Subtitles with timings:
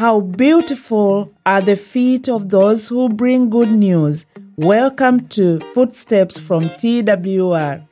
[0.00, 4.24] How beautiful are the feet of those who bring good news.
[4.56, 7.86] Welcome to Footsteps from TWR.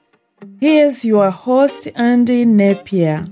[0.58, 3.26] Here's your host, Andy Napier.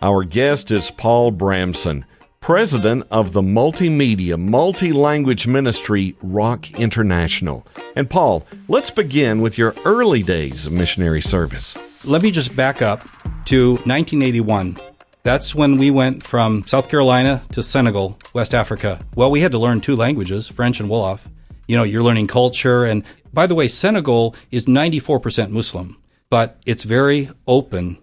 [0.00, 2.04] Our guest is Paul Bramsen,
[2.38, 7.66] president of the multimedia, multi language ministry Rock International.
[7.96, 11.76] And Paul, let's begin with your early days of missionary service.
[12.04, 13.00] Let me just back up
[13.46, 14.78] to 1981.
[15.24, 19.00] That's when we went from South Carolina to Senegal, West Africa.
[19.16, 21.28] Well, we had to learn two languages, French and Wolof.
[21.66, 22.84] You know, you're learning culture.
[22.84, 25.96] And by the way, Senegal is 94% Muslim,
[26.28, 27.96] but it's very open.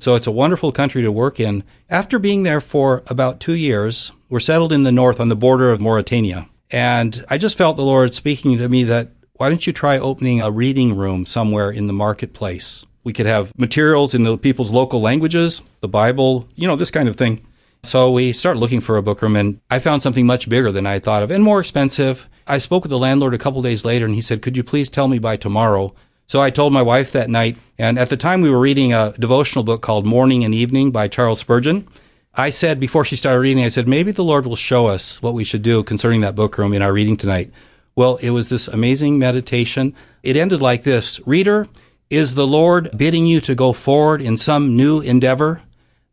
[0.00, 1.64] So it's a wonderful country to work in.
[1.88, 5.72] After being there for about two years, we're settled in the north on the border
[5.72, 6.46] of Mauritania.
[6.70, 10.42] And I just felt the Lord speaking to me that why don't you try opening
[10.42, 12.84] a reading room somewhere in the marketplace?
[13.06, 17.08] We could have materials in the people's local languages, the Bible, you know, this kind
[17.08, 17.46] of thing.
[17.84, 20.88] So we started looking for a book room and I found something much bigger than
[20.88, 22.28] I thought of and more expensive.
[22.48, 24.90] I spoke with the landlord a couple days later and he said, could you please
[24.90, 25.94] tell me by tomorrow?
[26.26, 27.56] So I told my wife that night.
[27.78, 31.06] And at the time we were reading a devotional book called Morning and Evening by
[31.06, 31.86] Charles Spurgeon.
[32.34, 35.34] I said before she started reading, I said, maybe the Lord will show us what
[35.34, 37.52] we should do concerning that book room in our reading tonight.
[37.94, 39.94] Well, it was this amazing meditation.
[40.24, 41.20] It ended like this.
[41.24, 41.68] Reader,
[42.10, 45.62] is the Lord bidding you to go forward in some new endeavor?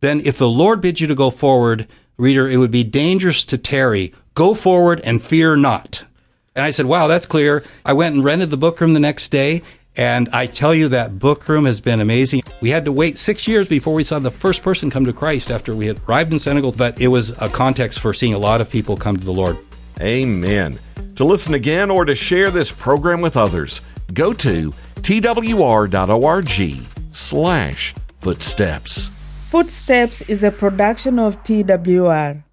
[0.01, 3.57] Then if the Lord bids you to go forward, reader, it would be dangerous to
[3.57, 4.13] tarry.
[4.33, 6.03] Go forward and fear not.
[6.55, 7.63] And I said, wow, that's clear.
[7.85, 9.61] I went and rented the book room the next day.
[9.95, 12.41] And I tell you that book room has been amazing.
[12.61, 15.51] We had to wait six years before we saw the first person come to Christ
[15.51, 18.59] after we had arrived in Senegal, but it was a context for seeing a lot
[18.59, 19.57] of people come to the Lord.
[20.01, 20.79] Amen.
[21.15, 23.81] To listen again or to share this program with others,
[24.13, 29.09] go to twr.org slash footsteps.
[29.51, 32.43] Footsteps is a production of TWR.